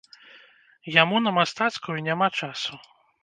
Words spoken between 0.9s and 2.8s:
Яму на мастацкую няма часу.